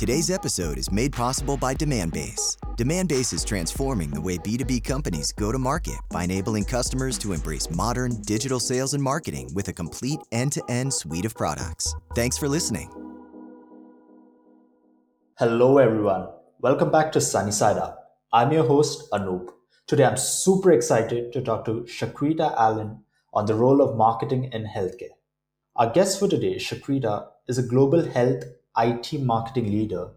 [0.00, 2.56] Today's episode is made possible by Demandbase.
[2.78, 7.68] Demandbase is transforming the way B2B companies go to market by enabling customers to embrace
[7.68, 11.94] modern digital sales and marketing with a complete end to end suite of products.
[12.14, 12.90] Thanks for listening.
[15.38, 16.28] Hello, everyone.
[16.60, 18.16] Welcome back to Sunny Side Up.
[18.32, 19.50] I'm your host, Anoop.
[19.86, 23.04] Today, I'm super excited to talk to Shaquita Allen
[23.34, 25.18] on the role of marketing in healthcare.
[25.76, 28.44] Our guest for today, Shaquita, is a global health
[28.76, 30.10] IT marketing leader,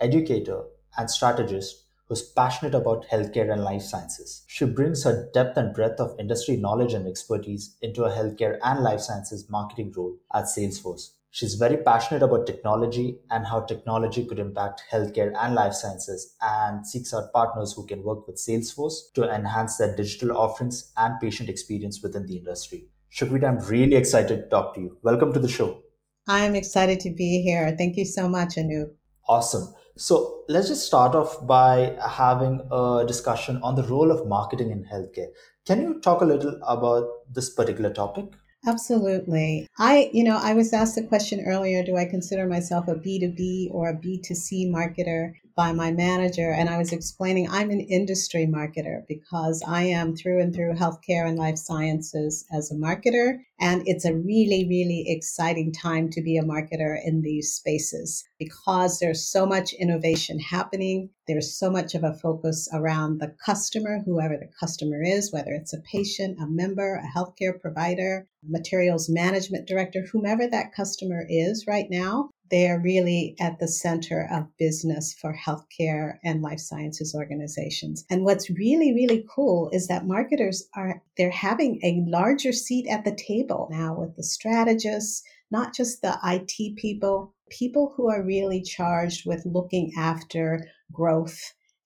[0.00, 0.64] educator,
[0.96, 4.42] and strategist who's passionate about healthcare and life sciences.
[4.48, 8.80] She brings her depth and breadth of industry knowledge and expertise into a healthcare and
[8.80, 11.10] life sciences marketing role at Salesforce.
[11.30, 16.84] She's very passionate about technology and how technology could impact healthcare and life sciences and
[16.84, 21.48] seeks out partners who can work with Salesforce to enhance their digital offerings and patient
[21.48, 22.88] experience within the industry.
[23.12, 24.98] Shaquita, I'm really excited to talk to you.
[25.02, 25.82] Welcome to the show.
[26.30, 27.74] I'm excited to be here.
[27.76, 28.86] Thank you so much, Anu.
[29.28, 29.74] Awesome.
[29.96, 34.84] So let's just start off by having a discussion on the role of marketing in
[34.84, 35.30] healthcare.
[35.66, 38.26] Can you talk a little about this particular topic?
[38.64, 39.66] Absolutely.
[39.78, 43.72] I, you know, I was asked the question earlier do I consider myself a B2B
[43.72, 45.32] or a B2C marketer?
[45.60, 50.40] By my manager, and I was explaining I'm an industry marketer because I am through
[50.40, 53.40] and through healthcare and life sciences as a marketer.
[53.60, 59.00] And it's a really, really exciting time to be a marketer in these spaces because
[59.00, 61.10] there's so much innovation happening.
[61.28, 65.74] There's so much of a focus around the customer, whoever the customer is, whether it's
[65.74, 71.88] a patient, a member, a healthcare provider, materials management director, whomever that customer is right
[71.90, 78.04] now they are really at the center of business for healthcare and life sciences organizations.
[78.10, 83.04] And what's really, really cool is that marketers are, they're having a larger seat at
[83.04, 88.62] the table now with the strategists, not just the IT people, people who are really
[88.62, 91.40] charged with looking after growth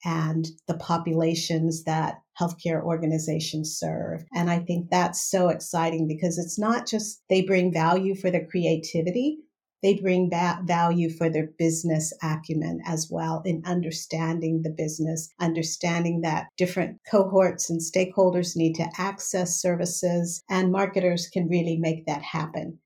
[0.04, 4.25] and the populations that healthcare organizations serve.
[4.34, 8.44] And I think that's so exciting because it's not just they bring value for the
[8.44, 9.38] creativity,
[9.84, 16.46] they bring value for their business acumen as well in understanding the business, understanding that
[16.56, 22.78] different cohorts and stakeholders need to access services, and marketers can really make that happen.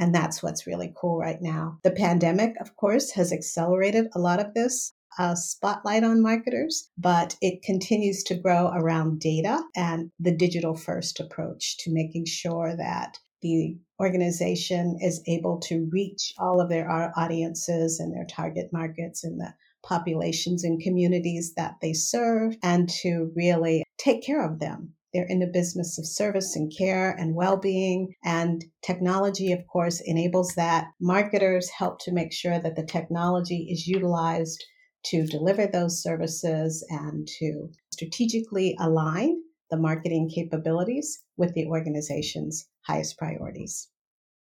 [0.00, 1.78] And that's what's really cool right now.
[1.84, 4.94] The pandemic, of course, has accelerated a lot of this.
[5.18, 11.18] A spotlight on marketers, but it continues to grow around data and the digital first
[11.18, 17.98] approach to making sure that the organization is able to reach all of their audiences
[17.98, 23.84] and their target markets and the populations and communities that they serve and to really
[23.98, 24.94] take care of them.
[25.14, 28.14] They're in the business of service and care and well being.
[28.22, 30.88] And technology, of course, enables that.
[31.00, 34.62] Marketers help to make sure that the technology is utilized
[35.06, 43.18] to deliver those services and to strategically align the marketing capabilities with the organization's highest
[43.18, 43.90] priorities.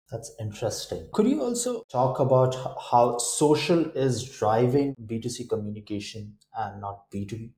[0.09, 1.09] That's interesting.
[1.13, 2.55] Could you also talk about
[2.89, 7.53] how social is driving B2C communication and not B2B?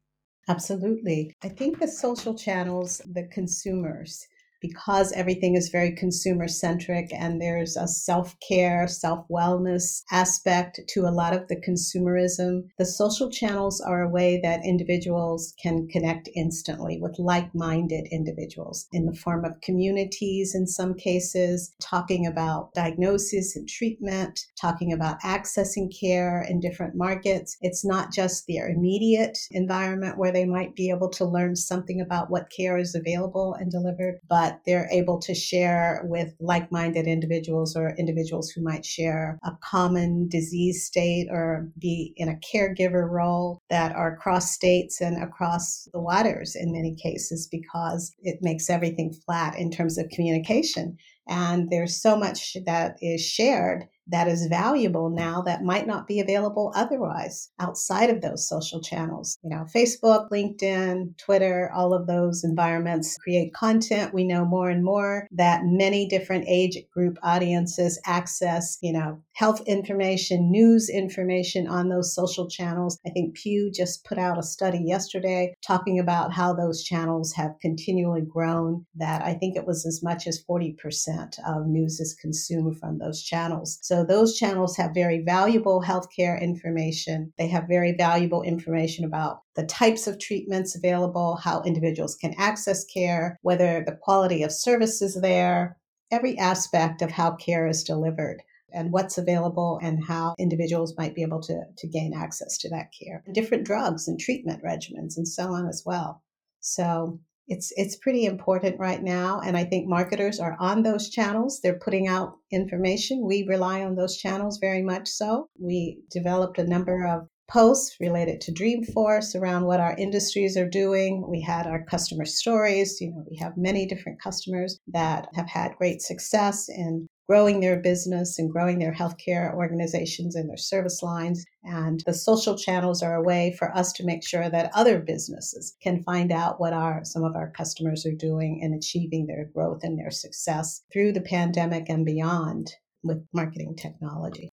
[0.47, 1.35] Absolutely.
[1.43, 4.27] I think the social channels, the consumers,
[4.62, 11.01] because everything is very consumer centric and there's a self care, self wellness aspect to
[11.01, 16.29] a lot of the consumerism, the social channels are a way that individuals can connect
[16.35, 22.74] instantly with like minded individuals in the form of communities in some cases, talking about
[22.74, 27.57] diagnosis and treatment, talking about accessing care in different markets.
[27.62, 32.29] It's not just their immediate environment where they might be able to learn something about
[32.29, 37.05] what care is available and delivered, but but they're able to share with like minded
[37.05, 43.09] individuals or individuals who might share a common disease state or be in a caregiver
[43.09, 48.69] role that are across states and across the waters in many cases because it makes
[48.69, 50.97] everything flat in terms of communication.
[51.27, 56.19] And there's so much that is shared that is valuable now that might not be
[56.19, 59.38] available otherwise outside of those social channels.
[59.44, 64.13] You know, Facebook, LinkedIn, Twitter, all of those environments create content.
[64.13, 69.62] We know more and more that many different age group audiences access, you know, health
[69.68, 72.98] information, news information on those social channels.
[73.06, 77.60] I think Pew just put out a study yesterday talking about how those channels have
[77.62, 82.80] continually grown, that I think it was as much as 40% of news is consumed
[82.80, 83.78] from those channels.
[83.84, 87.31] So those channels have very valuable healthcare information.
[87.38, 92.84] They have very valuable information about the types of treatments available, how individuals can access
[92.86, 95.78] care, whether the quality of service is there,
[96.10, 98.42] every aspect of how care is delivered
[98.73, 102.91] and what's available and how individuals might be able to, to gain access to that
[102.97, 103.23] care.
[103.33, 106.23] Different drugs and treatment regimens and so on as well.
[106.59, 111.61] So it's it's pretty important right now and I think marketers are on those channels.
[111.61, 113.25] They're putting out information.
[113.25, 115.47] We rely on those channels very much so.
[115.57, 121.25] We developed a number of posts related to Dreamforce around what our industries are doing.
[121.29, 122.99] We had our customer stories.
[122.99, 127.79] You know, we have many different customers that have had great success in growing their
[127.79, 131.44] business and growing their healthcare organizations and their service lines.
[131.63, 135.75] And the social channels are a way for us to make sure that other businesses
[135.83, 139.81] can find out what our some of our customers are doing in achieving their growth
[139.83, 142.71] and their success through the pandemic and beyond
[143.03, 144.50] with marketing technology.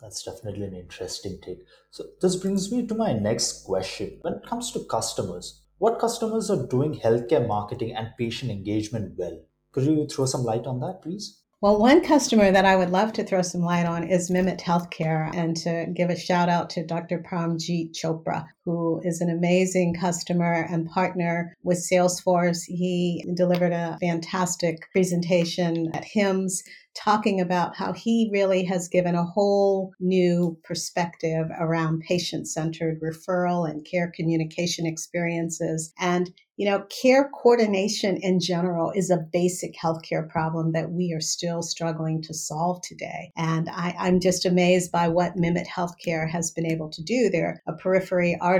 [0.00, 1.64] That's definitely an interesting take.
[1.90, 4.18] So, this brings me to my next question.
[4.22, 9.40] When it comes to customers, what customers are doing healthcare marketing and patient engagement well?
[9.72, 11.40] Could you throw some light on that, please?
[11.62, 15.30] Well, one customer that I would love to throw some light on is Mimit Healthcare
[15.34, 17.18] and to give a shout out to Dr.
[17.18, 22.62] Pramjit Chopra, who is an amazing customer and partner with Salesforce.
[22.66, 26.62] He delivered a fantastic presentation at HIMSS
[26.94, 33.68] talking about how he really has given a whole new perspective around patient centered referral
[33.68, 35.92] and care communication experiences.
[35.98, 41.20] And you know, care coordination in general is a basic healthcare problem that we are
[41.20, 43.32] still struggling to solve today.
[43.34, 47.30] And I, am just amazed by what Mimit Healthcare has been able to do.
[47.30, 48.59] They're a peripheral artery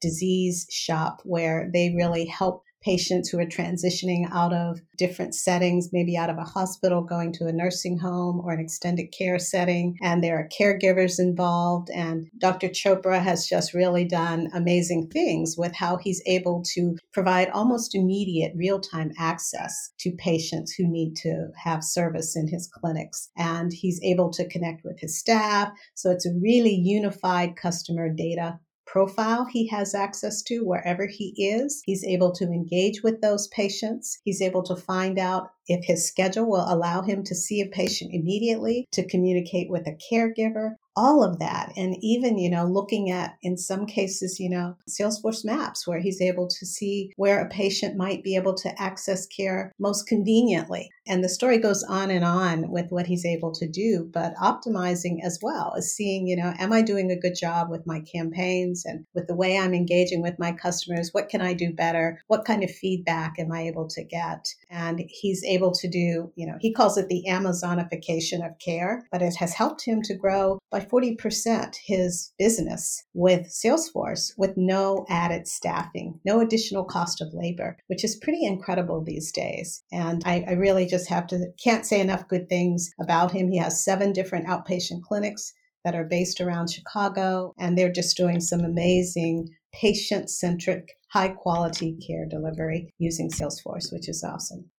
[0.00, 6.16] disease shop where they really help patients who are transitioning out of different settings, maybe
[6.16, 9.96] out of a hospital, going to a nursing home or an extended care setting.
[10.02, 11.88] And there are caregivers involved.
[11.90, 12.68] And Dr.
[12.68, 18.52] Chopra has just really done amazing things with how he's able to provide almost immediate
[18.54, 23.30] real time access to patients who need to have service in his clinics.
[23.36, 25.72] And he's able to connect with his staff.
[25.94, 28.58] So it's a really unified customer data
[28.94, 31.82] profile he has access to wherever he is.
[31.84, 34.20] He's able to engage with those patients.
[34.22, 38.12] He's able to find out if his schedule will allow him to see a patient
[38.14, 41.72] immediately, to communicate with a caregiver, all of that.
[41.76, 46.20] And even, you know, looking at, in some cases, you know, Salesforce maps where he's
[46.20, 50.90] able to see where a patient might be able to access care most conveniently.
[51.06, 55.18] And the story goes on and on with what he's able to do, but optimizing
[55.22, 58.84] as well as seeing, you know, am I doing a good job with my campaigns
[58.84, 61.10] and with the way I'm engaging with my customers?
[61.12, 62.22] What can I do better?
[62.28, 64.48] What kind of feedback am I able to get?
[64.70, 69.22] And he's able to do, you know, he calls it the Amazonification of care, but
[69.22, 75.46] it has helped him to grow by 40% his business with Salesforce with no added
[75.46, 79.82] staffing, no additional cost of labor, which is pretty incredible these days.
[79.92, 83.50] And I, I really just have to, can't say enough good things about him.
[83.50, 85.52] He has seven different outpatient clinics
[85.84, 91.90] that are based around Chicago, and they're just doing some amazing patient centric, high quality
[92.06, 94.70] care delivery using Salesforce, which is awesome.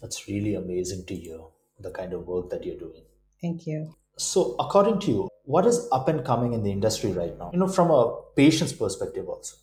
[0.00, 1.38] That's really amazing to hear
[1.78, 3.02] the kind of work that you're doing.
[3.42, 3.94] Thank you.
[4.16, 7.50] So, according to you, what is up and coming in the industry right now?
[7.52, 9.56] You know, from a patient's perspective, also.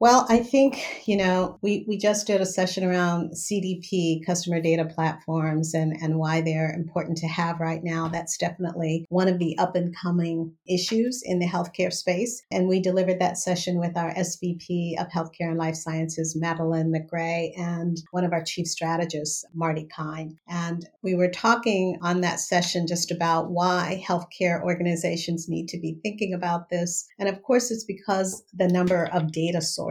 [0.00, 4.84] Well, I think, you know, we, we just did a session around CDP, customer data
[4.84, 8.08] platforms, and, and why they're important to have right now.
[8.08, 12.42] That's definitely one of the up and coming issues in the healthcare space.
[12.50, 17.52] And we delivered that session with our SVP of Healthcare and Life Sciences, Madeline McGray,
[17.56, 20.36] and one of our chief strategists, Marty Kihn.
[20.48, 26.00] And we were talking on that session just about why healthcare organizations need to be
[26.02, 27.06] thinking about this.
[27.20, 29.83] And of course, it's because the number of data sources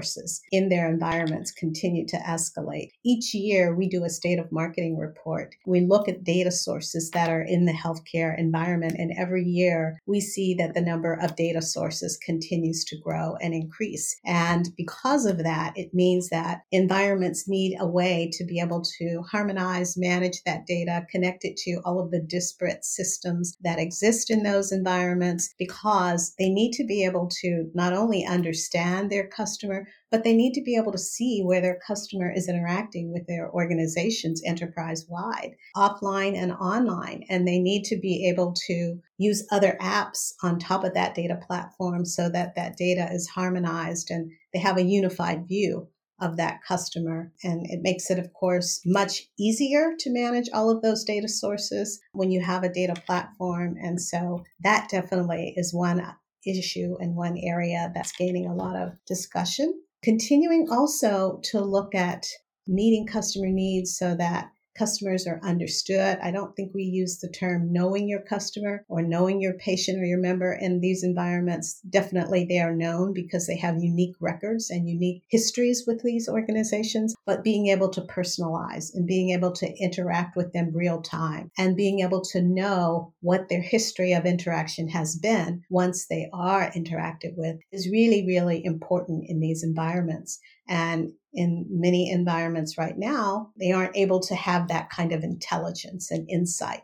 [0.52, 2.90] in their environments continue to escalate.
[3.04, 5.56] Each year, we do a state of marketing report.
[5.66, 10.20] We look at data sources that are in the healthcare environment, and every year we
[10.22, 14.16] see that the number of data sources continues to grow and increase.
[14.26, 19.24] And because of that, it means that environments need a way to be able to
[19.30, 24.44] harmonize, manage that data, connect it to all of the disparate systems that exist in
[24.44, 30.24] those environments because they need to be able to not only understand their customer, but
[30.24, 34.42] they need to be able to see where their customer is interacting with their organizations
[34.46, 37.24] enterprise wide, offline and online.
[37.30, 41.40] And they need to be able to use other apps on top of that data
[41.48, 45.88] platform so that that data is harmonized and they have a unified view
[46.20, 47.32] of that customer.
[47.44, 52.00] And it makes it, of course, much easier to manage all of those data sources
[52.13, 53.75] when you have a data platform.
[53.82, 56.00] And so that definitely is one
[56.46, 59.74] issue and one area that's gaining a lot of discussion.
[60.04, 62.26] Continuing also to look at
[62.68, 66.18] meeting customer needs so that customers are understood.
[66.22, 70.06] I don't think we use the term knowing your customer or knowing your patient or
[70.06, 71.80] your member in these environments.
[71.89, 77.15] Definitely they are known because they have unique records and unique histories with these organizations,
[77.25, 81.77] but being able to personalize and being able to interact with them real time and
[81.77, 87.36] being able to know what their history of interaction has been once they are interacted
[87.36, 90.39] with is really, really important in these environments.
[90.67, 96.12] And in many environments right now, they aren't able to have that kind of intelligence
[96.12, 96.84] and insight.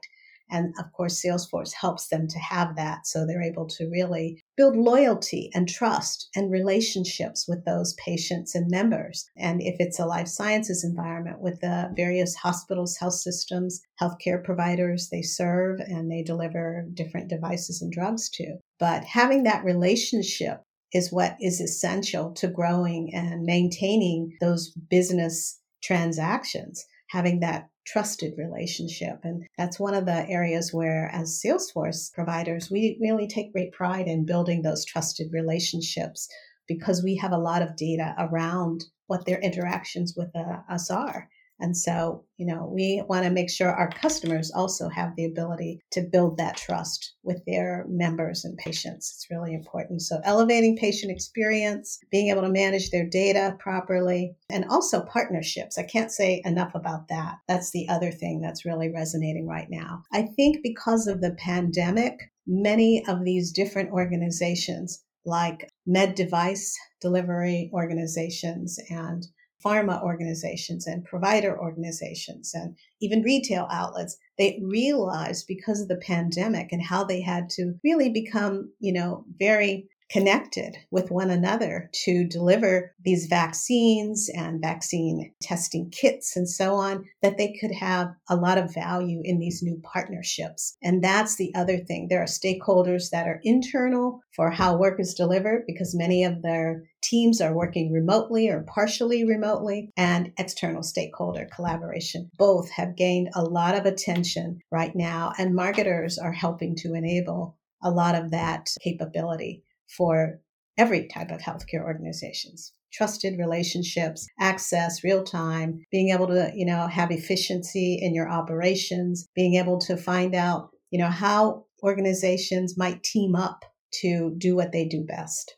[0.52, 3.06] And of course, Salesforce helps them to have that.
[3.06, 8.70] So they're able to really build loyalty and trust and relationships with those patients and
[8.70, 9.30] members.
[9.38, 15.10] And if it's a life sciences environment with the various hospitals, health systems, healthcare providers
[15.10, 18.58] they serve and they deliver different devices and drugs to.
[18.80, 26.86] But having that relationship is what is essential to growing and maintaining those business transactions,
[27.10, 29.20] having that trusted relationship.
[29.24, 34.08] And that's one of the areas where, as Salesforce providers, we really take great pride
[34.08, 36.28] in building those trusted relationships
[36.68, 41.28] because we have a lot of data around what their interactions with uh, us are.
[41.60, 45.82] And so, you know, we want to make sure our customers also have the ability
[45.92, 49.14] to build that trust with their members and patients.
[49.16, 50.02] It's really important.
[50.02, 55.78] So, elevating patient experience, being able to manage their data properly, and also partnerships.
[55.78, 57.36] I can't say enough about that.
[57.48, 60.04] That's the other thing that's really resonating right now.
[60.14, 67.70] I think because of the pandemic, many of these different organizations like med device delivery
[67.74, 69.28] organizations and
[69.64, 76.72] pharma organizations and provider organizations and even retail outlets they realized because of the pandemic
[76.72, 82.26] and how they had to really become you know very connected with one another to
[82.26, 88.36] deliver these vaccines and vaccine testing kits and so on, that they could have a
[88.36, 90.76] lot of value in these new partnerships.
[90.82, 92.08] And that's the other thing.
[92.08, 96.84] There are stakeholders that are internal for how work is delivered because many of their
[97.02, 102.30] teams are working remotely or partially remotely, and external stakeholder collaboration.
[102.38, 107.58] Both have gained a lot of attention right now, and marketers are helping to enable
[107.82, 109.64] a lot of that capability
[109.98, 110.42] for
[110.78, 112.74] every type of healthcare organizations.
[112.92, 119.28] Trusted relationships access real time being able to you know have efficiency in your operations
[119.36, 123.64] being able to find out you know how organizations might team up
[124.02, 125.56] to do what they do best.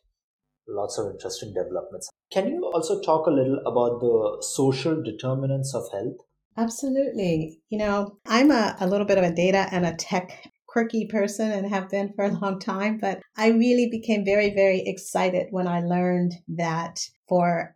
[0.68, 2.10] Lots of interesting developments.
[2.32, 6.18] Can you also talk a little about the social determinants of health?
[6.58, 7.62] Absolutely.
[7.70, 11.52] You know i'm a, a little bit of a data and a tech quirky person
[11.52, 15.68] and have been for a long time, but I really became very, very excited when
[15.68, 17.76] I learned that for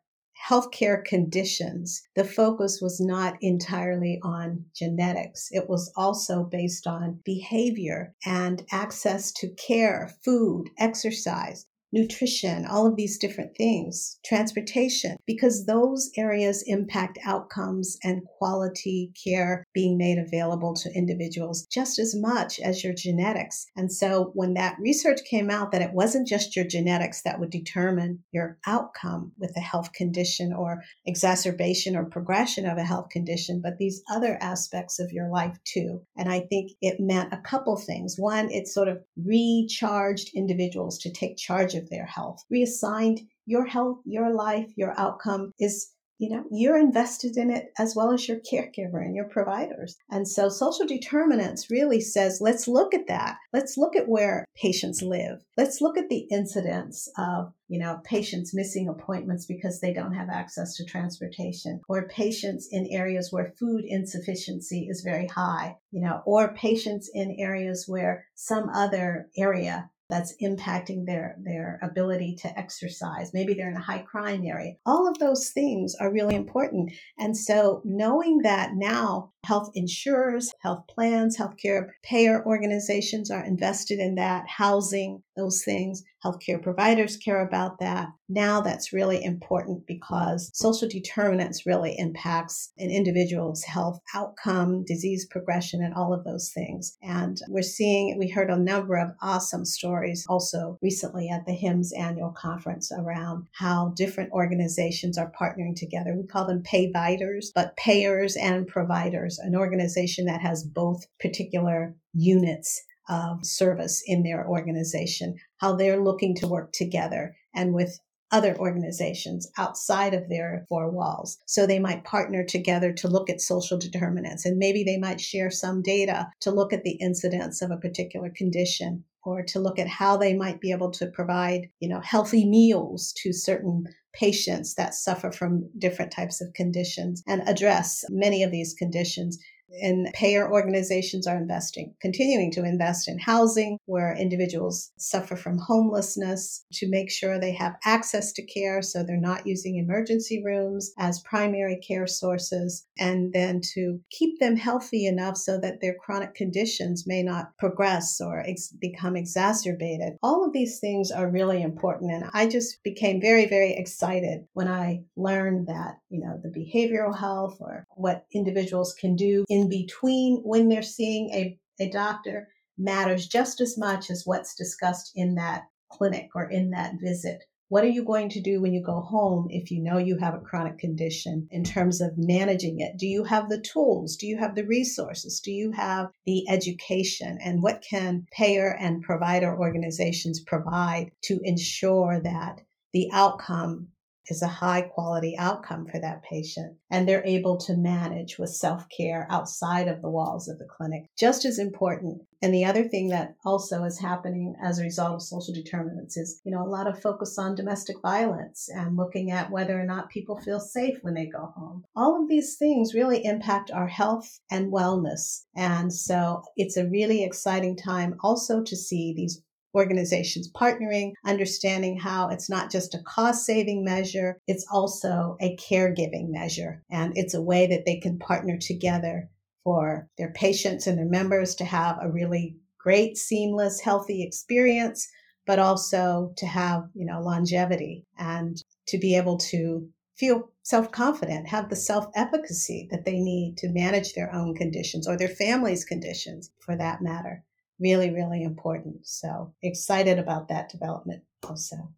[0.49, 5.49] healthcare conditions, the focus was not entirely on genetics.
[5.51, 12.95] It was also based on behavior and access to care, food, exercise, nutrition, all of
[12.95, 20.73] these different things, transportation, because those areas impact outcomes and quality care being made available
[20.73, 23.65] to individuals just as much as your genetics.
[23.75, 27.49] And so when that research came out that it wasn't just your genetics that would
[27.49, 33.61] determine your outcome with a health condition or exacerbation or progression of a health condition,
[33.63, 36.01] but these other aspects of your life too.
[36.17, 38.15] And I think it meant a couple things.
[38.17, 43.99] One, it sort of recharged individuals to take charge of their health, reassigned your health,
[44.05, 48.39] your life, your outcome is you know you're invested in it as well as your
[48.39, 49.95] caregiver and your providers.
[50.09, 53.37] And so social determinants really says let's look at that.
[53.51, 55.43] Let's look at where patients live.
[55.57, 60.29] Let's look at the incidence of you know patients missing appointments because they don't have
[60.29, 66.21] access to transportation or patients in areas where food insufficiency is very high you know
[66.25, 73.31] or patients in areas where some other area that's impacting their their ability to exercise.
[73.33, 74.73] Maybe they're in a high crime area.
[74.85, 76.93] All of those things are really important.
[77.17, 84.15] And so knowing that now health insurers health plans healthcare payer organizations are invested in
[84.15, 88.09] that housing those things healthcare providers care about that.
[88.27, 95.83] Now that's really important because social determinants really impacts an individual's health outcome, disease progression,
[95.83, 96.97] and all of those things.
[97.03, 101.91] And we're seeing, we heard a number of awesome stories also recently at the HIMSS
[101.97, 106.15] annual conference around how different organizations are partnering together.
[106.15, 112.83] We call them payviders, but payers and providers, an organization that has both particular units
[113.09, 117.99] of service in their organization, how they're looking to work together and with
[118.31, 121.37] other organizations outside of their four walls.
[121.45, 125.51] So they might partner together to look at social determinants and maybe they might share
[125.51, 129.87] some data to look at the incidence of a particular condition or to look at
[129.87, 134.93] how they might be able to provide, you know, healthy meals to certain patients that
[134.93, 139.37] suffer from different types of conditions and address many of these conditions
[139.81, 146.65] and payer organizations are investing, continuing to invest in housing where individuals suffer from homelessness
[146.73, 151.21] to make sure they have access to care so they're not using emergency rooms as
[151.21, 157.05] primary care sources, and then to keep them healthy enough so that their chronic conditions
[157.07, 160.13] may not progress or ex- become exacerbated.
[160.21, 162.11] All of these things are really important.
[162.11, 167.17] And I just became very, very excited when I learned that, you know, the behavioral
[167.17, 173.27] health or what individuals can do in between when they're seeing a, a doctor matters
[173.27, 177.43] just as much as what's discussed in that clinic or in that visit.
[177.67, 180.35] What are you going to do when you go home if you know you have
[180.35, 182.97] a chronic condition in terms of managing it?
[182.97, 184.17] Do you have the tools?
[184.17, 185.39] Do you have the resources?
[185.39, 187.39] Do you have the education?
[187.43, 192.61] And what can payer and provider organizations provide to ensure that
[192.93, 193.87] the outcome
[194.27, 198.85] is a high quality outcome for that patient and they're able to manage with self
[198.95, 201.05] care outside of the walls of the clinic.
[201.17, 202.21] Just as important.
[202.41, 206.41] And the other thing that also is happening as a result of social determinants is,
[206.43, 210.09] you know, a lot of focus on domestic violence and looking at whether or not
[210.09, 211.83] people feel safe when they go home.
[211.95, 215.45] All of these things really impact our health and wellness.
[215.55, 219.41] And so it's a really exciting time also to see these
[219.75, 226.29] organizations partnering, understanding how it's not just a cost saving measure, it's also a caregiving
[226.29, 226.83] measure.
[226.89, 229.29] And it's a way that they can partner together
[229.63, 235.09] for their patients and their members to have a really great, seamless, healthy experience,
[235.45, 241.47] but also to have, you know, longevity and to be able to feel self confident,
[241.47, 245.83] have the self efficacy that they need to manage their own conditions or their family's
[245.83, 247.43] conditions for that matter
[247.79, 249.07] really, really important.
[249.07, 251.93] So excited about that development also.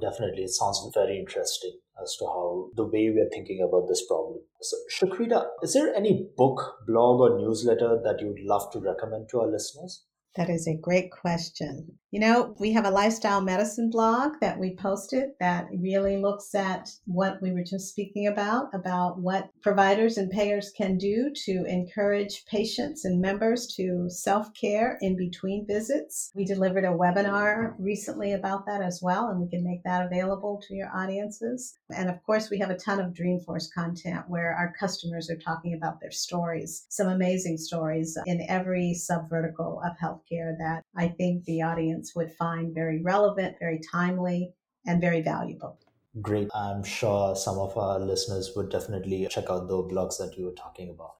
[0.00, 0.44] Definitely.
[0.44, 4.38] It sounds very interesting as to how the way we are thinking about this problem.
[4.62, 9.40] So, Shakrita, is there any book, blog, or newsletter that you'd love to recommend to
[9.40, 10.04] our listeners?
[10.36, 11.98] That is a great question.
[12.12, 16.88] You know, we have a lifestyle medicine blog that we posted that really looks at
[17.04, 22.44] what we were just speaking about, about what providers and payers can do to encourage
[22.46, 26.32] patients and members to self care in between visits.
[26.34, 30.60] We delivered a webinar recently about that as well, and we can make that available
[30.66, 31.76] to your audiences.
[31.94, 35.74] And of course, we have a ton of Dreamforce content where our customers are talking
[35.74, 41.44] about their stories, some amazing stories in every subvertical of health healthcare that I think
[41.44, 44.52] the audience would find very relevant, very timely,
[44.86, 45.78] and very valuable.
[46.20, 46.48] Great.
[46.54, 50.52] I'm sure some of our listeners would definitely check out the blogs that you were
[50.52, 51.14] talking about.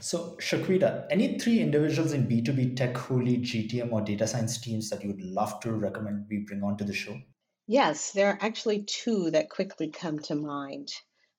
[0.00, 4.90] So, Shakrita, any three individuals in B2B tech who lead GTM or data science teams
[4.90, 7.18] that you would love to recommend we bring onto the show?
[7.66, 10.88] Yes, there are actually two that quickly come to mind.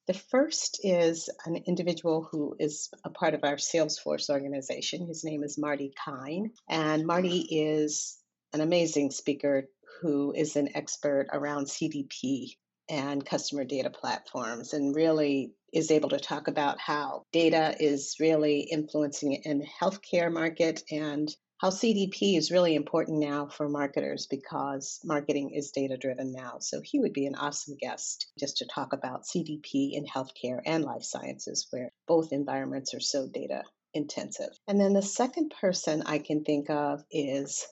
[0.08, 5.06] The first is an individual who is a part of our Salesforce organization.
[5.06, 6.52] His name is Marty Kihn.
[6.70, 8.18] And Marty is
[8.54, 9.68] an amazing speaker
[10.02, 12.56] who is an expert around CDP
[12.90, 18.62] and customer data platforms and really is able to talk about how data is really
[18.62, 25.00] influencing in the healthcare market and how CDP is really important now for marketers because
[25.04, 26.58] marketing is data driven now.
[26.60, 30.84] So he would be an awesome guest just to talk about CDP in healthcare and
[30.84, 34.50] life sciences, where both environments are so data intensive.
[34.68, 37.66] And then the second person I can think of is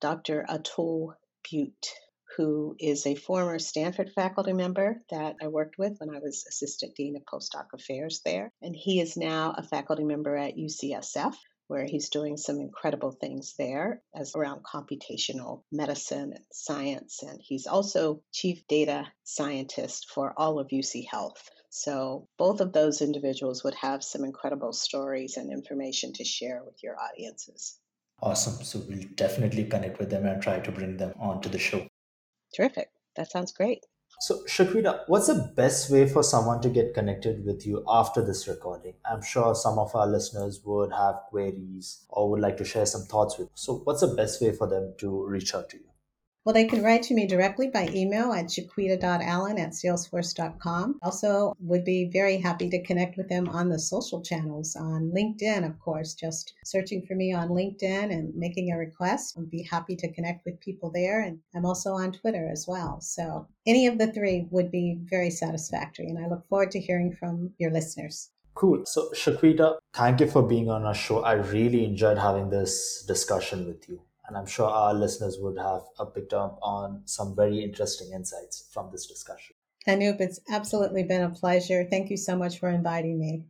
[0.00, 0.46] Dr.
[0.48, 1.12] Atul
[1.50, 1.92] Butte,
[2.38, 6.94] who is a former Stanford faculty member that I worked with when I was Assistant
[6.94, 8.50] Dean of Postdoc Affairs there.
[8.62, 11.34] And he is now a faculty member at UCSF
[11.68, 17.22] where he's doing some incredible things there as around computational medicine and science.
[17.22, 21.48] And he's also chief data scientist for all of UC Health.
[21.70, 26.82] So both of those individuals would have some incredible stories and information to share with
[26.82, 27.78] your audiences.
[28.20, 28.64] Awesome.
[28.64, 31.86] So we'll definitely connect with them and try to bring them onto the show.
[32.56, 32.88] Terrific.
[33.16, 33.84] That sounds great.
[34.20, 38.46] So, Shakrita, what's the best way for someone to get connected with you after this
[38.46, 38.94] recording?
[39.04, 43.02] I'm sure some of our listeners would have queries or would like to share some
[43.02, 43.46] thoughts with.
[43.48, 43.52] You.
[43.54, 45.87] So, what's the best way for them to reach out to you?
[46.48, 50.98] Well, they can write to me directly by email at shaquita.allen at salesforce.com.
[51.02, 55.66] Also, would be very happy to connect with them on the social channels on LinkedIn,
[55.66, 56.14] of course.
[56.14, 59.36] Just searching for me on LinkedIn and making a request.
[59.36, 61.20] I'd be happy to connect with people there.
[61.20, 62.98] And I'm also on Twitter as well.
[63.02, 66.06] So any of the three would be very satisfactory.
[66.06, 68.30] And I look forward to hearing from your listeners.
[68.54, 68.86] Cool.
[68.86, 71.22] So, Shaquita, thank you for being on our show.
[71.22, 75.82] I really enjoyed having this discussion with you and I'm sure our listeners would have
[76.14, 79.56] picked up on some very interesting insights from this discussion.
[79.86, 81.86] Anup, it's absolutely been a pleasure.
[81.88, 83.44] Thank you so much for inviting me.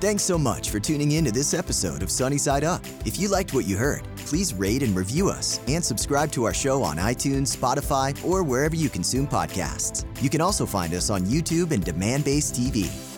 [0.00, 2.84] Thanks so much for tuning in to this episode of Sunny Side Up.
[3.06, 6.52] If you liked what you heard, please rate and review us and subscribe to our
[6.52, 10.04] show on iTunes, Spotify, or wherever you consume podcasts.
[10.20, 13.11] You can also find us on YouTube and Demandbase TV.